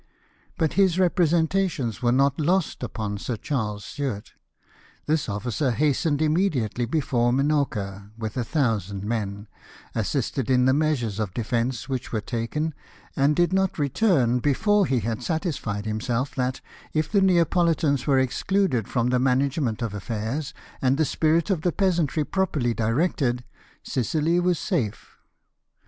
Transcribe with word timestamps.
"But 0.57 0.73
his 0.73 0.97
representations 0.97 2.01
were 2.01 2.11
not 2.11 2.39
lost 2.41 2.81
upon 2.81 3.19
Sir 3.19 3.37
Charles 3.37 3.85
Stuart. 3.85 4.31
This 5.05 5.29
officer 5.29 5.69
hastened 5.69 6.23
immediately 6.23 6.85
before 6.87 7.31
Minorca, 7.31 8.09
with 8.17 8.35
a 8.35 8.43
thousand 8.43 9.03
men, 9.03 9.47
assisted 9.93 10.49
in 10.49 10.65
the 10.65 10.73
measures 10.73 11.19
of 11.19 11.35
defence 11.35 11.87
which 11.87 12.11
were 12.11 12.19
taken, 12.19 12.73
and 13.15 13.35
did 13.35 13.53
not 13.53 13.77
return 13.77 14.39
before 14.39 14.87
he 14.87 15.01
had 15.01 15.21
satisfied 15.21 15.85
himself 15.85 16.33
that, 16.33 16.61
if 16.93 17.11
the 17.11 17.21
Neapohtans 17.21 18.07
were 18.07 18.17
excluded 18.17 18.87
from 18.87 19.09
the 19.11 19.19
management 19.19 19.83
of 19.83 19.93
affairs, 19.93 20.51
and 20.81 20.97
the 20.97 21.05
spirit 21.05 21.51
of 21.51 21.61
the 21.61 21.71
peasantry 21.71 22.23
properly 22.23 22.73
directed, 22.73 23.43
Sicily 23.83 24.39
was 24.39 24.57
safe. 24.57 25.19